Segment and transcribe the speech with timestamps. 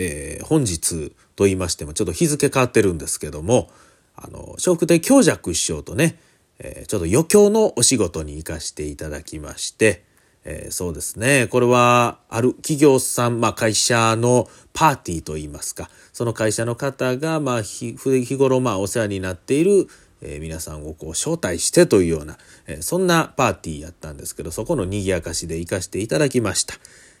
[0.00, 3.68] えー、本日と言いましてもちょっと日付変わってるんですけども
[4.14, 6.18] あの笑福亭強弱師匠とね、
[6.60, 10.04] えー、ちょっと余興のお仕事に行かしていただきまして、
[10.44, 17.96] えー、そうですねこれはある企業さん、まあ、会社のパーティーといいますかその会社の方が、まあ、日
[18.36, 19.88] 頃まあお世話になっている
[20.20, 26.74] え、皆さんをこう招待してというような、え、そんなパーティーやったんですけどそこの賑やかしで行かしていただきました。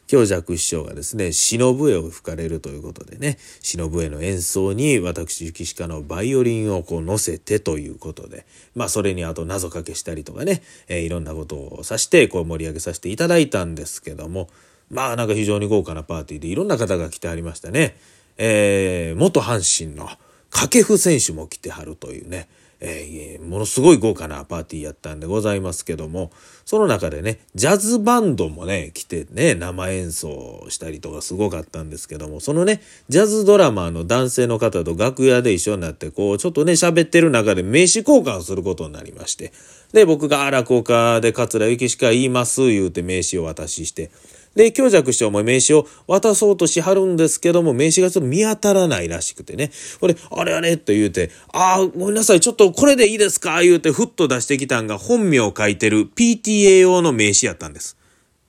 [0.08, 14.48] 強弱師匠がですね、忍笛を吹かれるということでね、忍笛の演奏に私、雪鹿のバイオリンをこう乗せてということで、まあそれにあと謎かけしたりとかね、えー、いろんなことをさしてこう盛り上げさせていただいたんですけども、
[14.90, 17.94] まあなんか非常に豪華なパーティーでいろんな方が来てありましたね。
[18.38, 20.08] えー、元阪神の
[20.50, 22.48] 掛布選手も来てはるというね、
[22.80, 26.30] えー、ものすごい豪華なパーティーやったんでございますけども、
[26.64, 39.52] その中でね、ジャズバンドもね、来てね、生演奏したりとかすごかったんですけども、そのね、ジャズドラマーの男性の方と楽屋で一緒になって、こう、ちょっとね、喋ってる中で名刺交換することになりまして、
[39.92, 44.10] で、僕が、あ、落語家で桂幸しか言います、言うて名刺を渡しして、
[44.54, 49.70] で、強弱師匠も名刺を渡そうとしはるんですけども、名刺がちょっと見当たらないらしくてね。
[50.00, 53.62] これ、あれあれと言うて、ああ、ごめんなさい、ちょっとこれでいいですか？
[53.62, 57.96] 言うて、ふっと出してきたんが本名を書いてる PTA 用の名刺やったんです。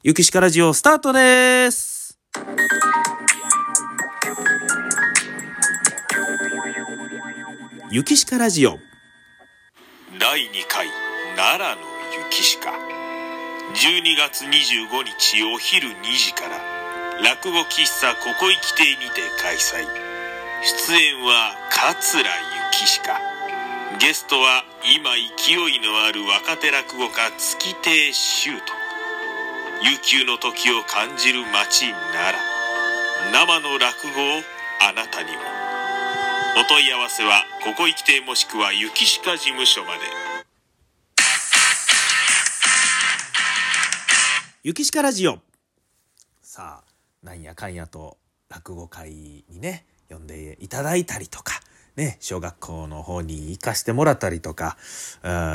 [0.03, 2.17] ゆきしかラジオスタートです。
[7.91, 8.77] ゆきしかラジオ
[10.19, 10.87] 第2回
[11.35, 11.81] 奈良の
[12.23, 12.71] ゆきしか
[13.69, 16.57] 12月25日お昼2時から
[17.21, 19.85] 落語喫茶ここ行き亭にて開催。
[20.87, 22.25] 出演は桂
[22.71, 23.21] 幸しか。
[23.99, 24.63] ゲストは
[24.97, 28.65] 今勢いのある若手落語家月亭修斗
[29.83, 32.33] 悠久の時を感じる街奈
[33.27, 34.41] 良生の落語を
[34.81, 35.43] あなたにも。
[36.57, 40.28] お問い合わせはここ行き亭もしくは雪鹿事務所まで。
[44.61, 45.39] ゆきしかラジオ
[46.41, 48.17] さあなんやかんやと
[48.49, 51.61] 落語会にね呼んでいただいたりとか
[51.95, 54.77] ね、小学校の方に行かしてもらったりとか、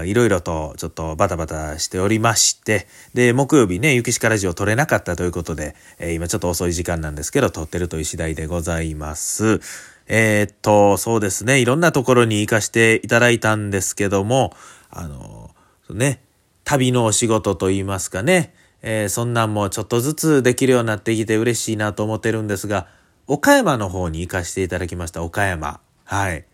[0.04, 9.60] いろいろとちょっとバタバタしておりまして、で、木曜日ね、ゆきしかラジオ撮れなかったということで、えー、今ちょっと遅い時間なんですけど、撮ってるという次第でございます。
[10.06, 14.54] えー、っと、そうですね、いろんなところに行かしていただいたんですけども、
[14.90, 15.54] あの、
[15.88, 16.22] ね、
[16.64, 18.54] 旅のお仕事といいますかね、
[18.86, 22.86] えー、そんなんもちょっとずつできるようになってきて嬉しいなと思ってるんですが、
[23.26, 25.80] 岡山の方に行かせていただきました、岡山。
[26.04, 26.44] はい。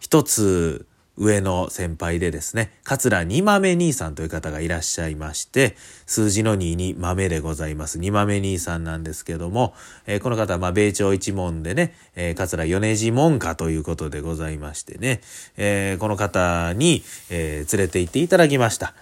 [0.00, 0.86] 一つ
[1.18, 7.98] 上の先輩でですね、桂二豆兄さんという方がいらっしゃいまして、数字の2に豆でございます。
[7.98, 9.74] 二豆兄さんなんですけども、
[10.06, 15.20] えー、この方はまあ米朝一門でね、えー、桂米次門下ということでございましてね、
[15.58, 18.94] えー、この方に、えー連れて行っていただきました。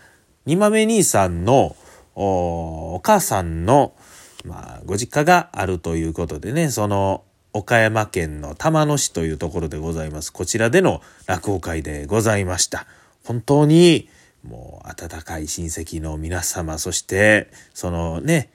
[0.46, 1.76] 二豆兄さんの、
[2.14, 3.94] お母さんの、
[4.44, 10.32] まあ、ご実家があるということでね、その岡山県の玉野市というところでございます。
[10.32, 12.86] こちらでの落語会でございました。
[13.24, 14.08] 本当に
[14.42, 18.50] もう温かい親戚の皆様、そしてそのね、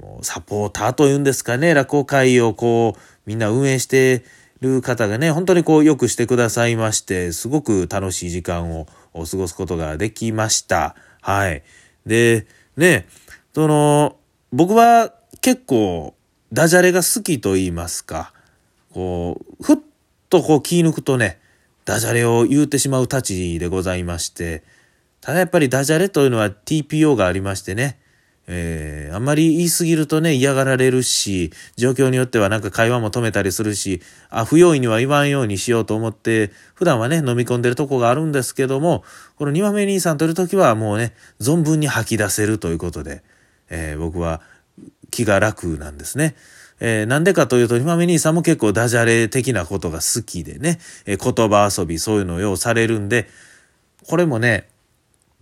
[0.00, 4.24] もうサポーターというんですかね、落語会をこうみんな運営して
[4.60, 10.96] る方がね、本当にこうよくしてくださいまして、すごく楽しい時間を過ごすことができました。
[11.20, 11.62] はい。
[12.04, 13.06] で、ね、
[13.54, 14.16] その、
[14.52, 16.14] 僕は結構
[16.52, 18.32] ダジャレが好きと言いますか、
[18.92, 19.76] こう、ふっ
[20.30, 21.38] とこう気抜くとね、
[21.84, 24.62] ダジャレを言うてしまうたちでございまして、
[25.20, 27.98] ただやっぱりダジャレというのは TPO がありましてね、
[28.46, 39.02] えー、あんまり言い過ぎるとね、嫌がられるし、状況によってはなんか会話も止めたりするし、あ、不用意には言わんようにしようと思って、普段はね、飲み込んでるとこがあるんですけども、
[39.36, 43.22] この二豆兄さんとるときはもうね、存分に吐き出せるということで、
[43.70, 44.42] えー、僕は
[45.10, 46.36] 気が楽なんですね。
[46.80, 53.28] えー、なんでかというと、二豆兄さんも結構ダジャレ的なことが好きでね、えー、言葉遊び、そういうのをようされるんで、
[54.06, 54.68] これもね、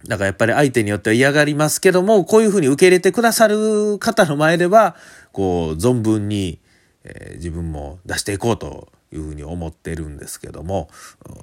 [0.07, 4.97] だからやっぱり相手によっては嫌がりますけども、こういうふうに受け入れてくださる方の前では、
[5.33, 6.59] こう、存分に、
[7.05, 10.89] えー、自分も出していこうというふうに思ってるんですけども、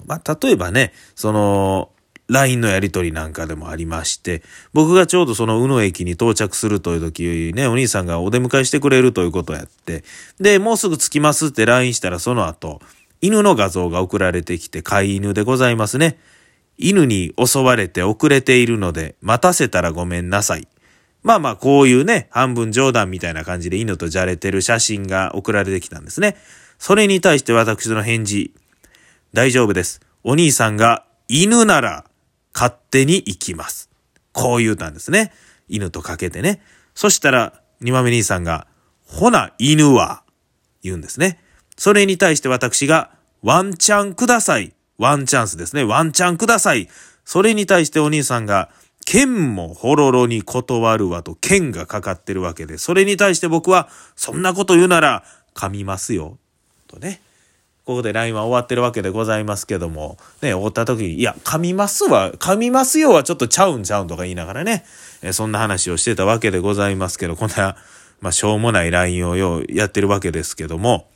[0.05, 1.89] まあ、例えばね、その、
[2.29, 10.03] LINE のやり取りなんかでもありまして、僕がちょうどその宇野駅に到着するという時ね、お兄さんがお出迎えしてくれるということをやって、
[10.39, 12.81] で、もうすぐ着きますって LINE したらその後、
[13.21, 16.19] 犬の画像が送られてきて飼い犬でございますね。
[16.79, 20.67] 犬に襲われて遅れているので、待たせたらごめんなさい。
[21.21, 26.37] まあまあ、こういうね、半分冗談みたいな感じで犬とじゃれてる写真が送られてきたんですね。
[26.79, 28.53] それに対して私の返事、
[29.33, 29.99] 大丈夫です。
[30.23, 32.05] お兄さんが犬なら
[32.53, 33.89] 勝手に行きます。
[34.31, 35.33] こう言うたんですね。
[35.67, 36.61] 犬とかけてね。
[36.95, 38.67] そしたら、二豆兄さんが、
[39.05, 40.23] ほな、犬は、
[40.81, 41.39] 言うんですね。
[41.77, 43.11] それに対して私が、
[43.41, 44.73] ワンチャンください。
[44.99, 45.83] ワンチャンスですね。
[45.83, 46.87] ワンチャンください。
[47.25, 48.69] それに対してお兄さんが、
[49.05, 55.23] 剣もほろろに断るわと剣がかかってるわけで、それに対して僕は、そんなこと言うなら、
[55.55, 56.37] 噛みますよ。
[56.87, 57.21] とね。
[57.85, 64.85] ここで LINE は終わってるわけでございますけども、ね、終わった時に、いや、噛みますわ、噛みますよはちょっとちゃうんちゃうんとか言いながらね、
[65.23, 67.77] えそんな話をしてたわけでございますけど、こんな、
[68.21, 71.07] まあ、しょうもない LINE をようやってるわけですけども、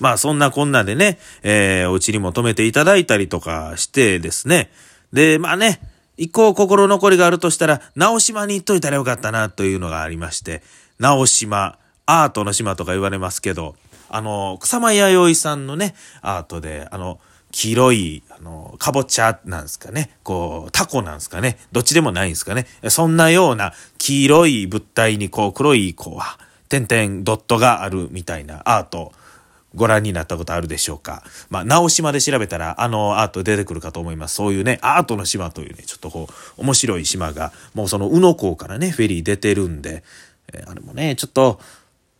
[0.00, 4.70] まあ、そんなこんなでね、えー、お家にも泊めていただいたりとかしてですね、
[5.12, 5.80] で、まあね、
[6.16, 10.62] 一個心残りがあるとしたら、直島に行っといたらよかったなというのがありまして、
[10.98, 13.76] 直島、アートの島とか言われますけど、
[14.08, 17.18] あの、草間彌生さんのね、アートで、あの、
[17.50, 20.10] 黄色い、あの、かぼちゃなんですかね。
[20.24, 21.58] こう、タコなんですかね。
[21.72, 22.66] どっちでもないんですかね。
[22.88, 29.12] そんなような黄色い物体にこう、黒い、こう、点々、ドットがあるみたいなアート。
[29.74, 31.22] ご覧になったことあるでしょうか？
[31.50, 34.34] まあ、直島で調べたら、あのアート出てくるかと思います。
[34.36, 40.04] そういうね、アートの島というね、ちょっとこう、面白い島が、もうその、宇野港からね、フェリー出てるんで、
[40.52, 41.60] えー、あれもね、ちょっと、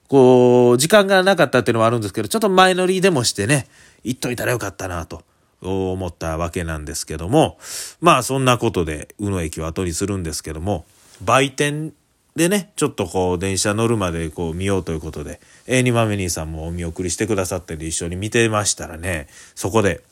[0.09, 3.67] こう、時間がなかったっていうのもあるんですけど、ちょっと前乗りでもしてね、
[4.03, 5.23] 行っといたらよかったなと。
[5.67, 7.57] 思ったわけなんですけども、
[8.03, 10.85] まあそんなことで、宇野駅を後にするんですけども、
[11.23, 11.95] 売店
[12.37, 20.03] でね、ちょっとこう電車乗るまでこう見ようということで、えー、にまめ兄さんもお見送りしてくださってで一緒に見てましたらね、そこで、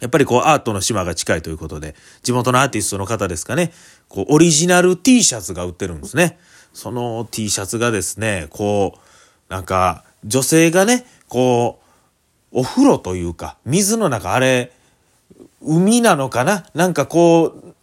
[0.00, 3.72] やっぱりこうアートの島が近いということで、地元のアーティストの方ですかね、
[4.08, 6.38] こうオリジナル T シャツが売ってるんですね。
[6.74, 11.80] その T シャツがですね、こう、なんか、女性がね、こ
[12.52, 14.72] う、お風呂というか、水の中、あれ、
[15.62, 16.66] 海なのかな？
[16.74, 17.74] なんかこう、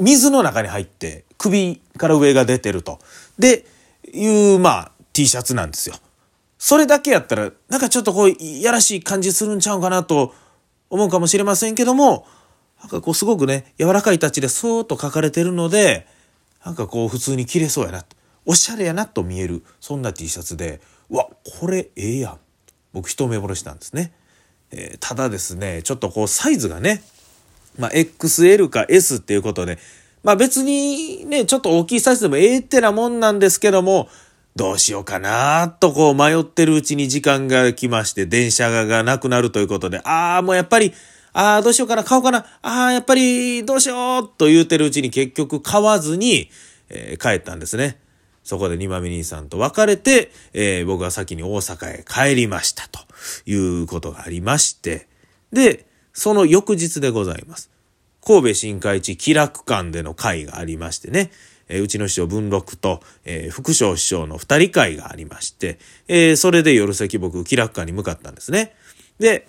[0.00, 2.98] 水の中に入って首から上が出てると。
[3.38, 3.64] で、
[4.12, 5.96] いう、まあ、T シャツなんですよ。
[6.58, 10.34] それだけやったら、なんかちょっとこう、いやらしい感じするんちゃうかなと
[10.90, 12.26] 思うかもしれませんけども、
[12.80, 16.06] なんかこうすごくね、柔らかいタッチでそーっと書かれてるので、
[16.64, 18.18] なんかこう普通に着れそうやなと。
[18.48, 20.80] おしゃれやなと見えるそんな T シャツで
[21.10, 21.28] うわ
[21.60, 22.38] これええやん
[22.94, 24.10] 僕一目惚れしたんですね、
[24.70, 27.02] えー、ただですねちょっとこうサイズがね、
[27.78, 29.78] まあ、XL か S っていうことで。
[30.22, 34.08] まあ別にねちょっと大きいサイズでもええってなもんなんですけども
[34.56, 40.00] どうしようかなとこう迷ってるうちに時間が来まして電車がなくなるということで。
[40.04, 40.92] ああもうやっぱり
[41.32, 42.44] ああどうしようかな買おうかな。
[42.62, 46.50] ああやっぱりどうしようと言うてるうちに結局買わずに、
[46.88, 48.00] えー、帰ったんですね。
[48.42, 53.00] そこで二豆兄さんと別れて、えー、僕は先に大阪へ帰りましたと
[53.46, 55.06] いうことがありまして、
[55.52, 55.86] で、
[56.18, 57.70] その翌日でございます。
[58.26, 61.30] 神戸新海地気楽館での会がありましてね、
[61.68, 65.78] えー、うちの師匠文禄と、えー、副将師匠の二人会がありまして、
[66.08, 68.74] えー、それで夜席僕気楽館に向かったんですね。
[69.20, 69.46] で、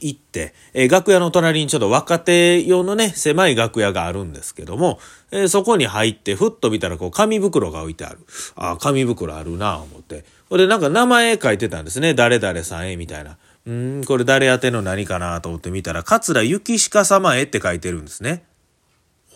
[0.00, 4.98] 行って、え、楽屋の隣にちょっと若手用のね、狭い楽屋があるんですけども、
[5.30, 8.18] え、そこに入って、ふっと見たら、こう、紙袋が置いてある。
[8.56, 10.24] ああ、紙袋あるなぁ、思って。
[10.48, 12.12] これなんか名前書いてたんですね。
[12.12, 13.38] 誰々さんへ、みたいな。
[13.66, 18.44] うん、これ誰宛ての何かなと思って見たら、桂雪鹿様へって書いてるんですね。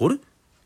[0.00, 0.16] あれ？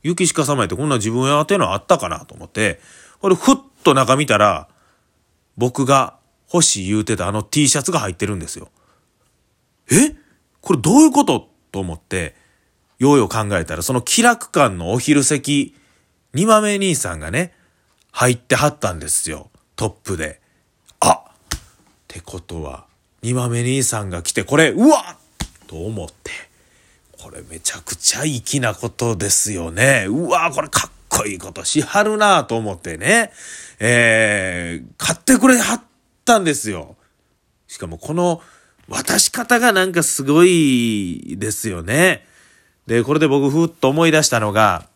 [0.02, 2.78] 雪鹿様へってこんな自分宛てのあったかなと思って、
[3.20, 4.68] これふっと中見たら、
[5.56, 6.18] 僕が
[6.52, 8.70] 欲しい言うてたあの T シャツが入ってるんですよ。
[9.90, 10.14] え？
[10.60, 11.48] これどういうこと？
[11.72, 12.36] と思って、
[12.98, 15.74] ようよ考えたら、その気楽館のお昼席、
[16.34, 17.54] 二豆兄さんがね、
[18.12, 19.50] 入ってはったんですよ。
[19.74, 20.40] トップで。
[21.00, 21.58] あっ
[22.06, 22.86] てことは、
[23.24, 26.30] 二豆兄さんが来て、これ、うわっと思って、
[27.18, 30.04] これめちゃくちゃ粋なことですよね。
[30.10, 33.32] うわこれかっこいいことしはるなと思ってね、
[33.80, 35.82] えー、買ってくれはっ
[36.26, 36.96] たんですよ。
[37.66, 38.42] しかもこの
[38.88, 42.26] 渡し方がなんかすごいですよね。
[42.86, 44.86] で、これで僕ふっと思い出したのが、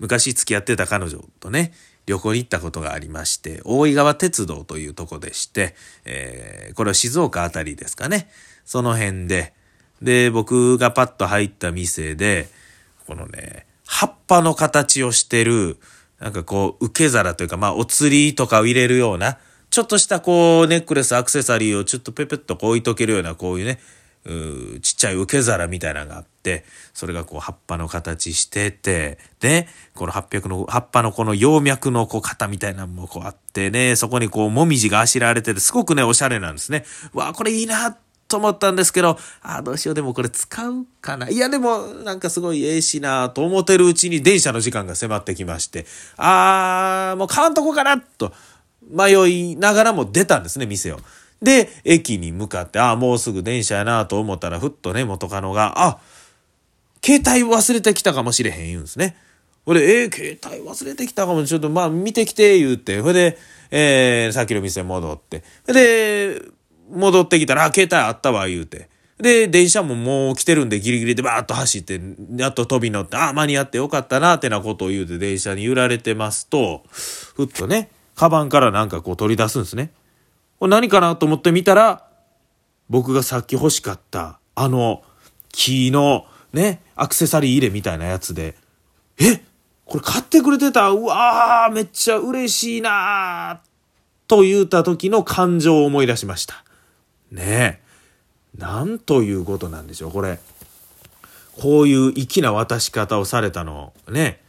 [0.00, 1.72] 昔付き合ってた彼女とね、
[2.06, 8.30] 旅行に行ったことがありまして、大井川鉄道というとこでして、えー、これは静岡あたりですかね。
[8.64, 9.54] その辺で、
[10.02, 12.48] で、僕がパッと入った店で、
[13.06, 15.78] このね、葉っぱの形をしてる、
[16.20, 19.38] なんかこう、受け皿というか、まあ、お釣りとかを入れるような、
[19.70, 23.78] ちょっとしたこう、ネックレス、アクセサリーをちょっとペペッとこう置いとけるような、こういうね、
[24.80, 36.84] ちっちゃい受け皿みたいなのがあって、それがこう葉っぱの形してて、で、この800の、葉っぱのこの葉脈のこう型みたいなのもこうあってね、そこにこうもみじがあしらわれてて、すごくね、おしゃれなんですね。
[37.12, 37.96] わあ、これいいな
[38.30, 41.28] と思ったんですけど、あ、どうしよう、でもこれ使うかな。
[41.28, 45.84] いや、でも、なんかすごいええしなと思ってるうちに電車の時間が迫ってきまして、
[46.16, 48.32] あー、もう買わんとこかなと
[48.88, 51.00] 迷いながらも出たんですね、店を。
[51.42, 55.98] で、駅に向かって、ああ、もうすぐ電車やなと思ったら、ふっとね、元カノが、あ、
[57.04, 59.16] 携帯忘れてきたかもしれへん言うんですね。
[59.64, 63.00] ほれ、えー、携帯忘れてきたかも、ちょっとまあ見てきて、言うて。
[63.00, 63.38] ほれで、
[63.70, 65.42] えー、さっきの店戻って。
[65.66, 66.42] で、
[66.90, 68.88] 戻ってきたら、あ、携帯あったわ、言うて。
[69.18, 72.00] で、電車ももう来てるんでギリギリでバーッと走って、
[72.36, 79.90] やっと飛び乗って、あ、間に合ってよかったな、ってなことを言うて電車に揺られてますと、ふっとね、カバンからなんかこう取り出すんですね。
[80.68, 82.06] 何かなと思って見たら、
[82.88, 85.02] 僕がさっき欲しかった、あの、
[85.52, 88.56] 木のね、アクセサリー入れみたいなやつで、
[89.18, 89.42] え
[89.84, 96.64] これ買ってくれてたうわーめっちゃ嬉しいなーと言った時の感情を思い出しました。
[97.32, 97.90] ねえ。
[98.56, 100.38] なんということなんでしょう、これ。
[101.58, 104.40] こういう粋な渡し方をされたの、ね、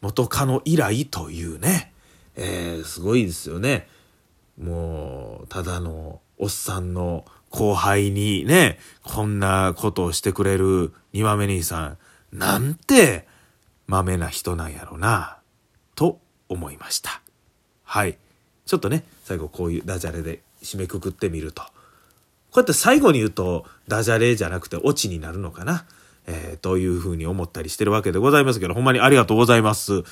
[0.00, 1.92] 元カノ以来というね、
[2.34, 3.88] えー、すごいですよね。
[4.58, 11.98] もう、ただのおっさんの後輩にね、こんなことをしてくれる二豆兄さん、
[12.32, 13.26] なんて、
[13.86, 15.38] 豆な人なんやろな、
[15.94, 17.20] と思いました。
[17.84, 18.18] はい。
[18.66, 21.62] ちょっとね、最後こういうダジャレで締めくくってみると。
[21.62, 21.68] こ
[22.56, 25.84] うやって最後に言うと、ダジャレじゃなくてオチになるのかな。
[26.26, 30.02] えー、というふうに思ったりしてるわけでございますけど、ほんまにありがとうございます。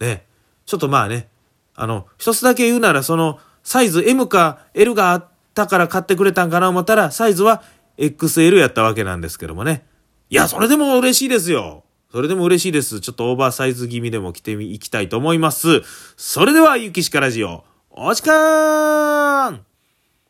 [0.00, 0.24] ね。
[0.64, 1.28] ちょっとまあね、
[1.74, 7.62] あの、一つだけ言うなら、その、サイズ M か L があったから買ってくれたんかな思ったら、サイズは
[7.98, 9.84] XL やったわけなんですけどもね。
[10.30, 11.84] いや、それでも嬉しいですよ。
[12.10, 13.00] それでも嬉しいです。
[13.00, 15.82] ちょっとオーバーサイズ気味でも着ていきたいと思います。
[16.16, 19.60] それでは、ゆきしかラジオ、お時間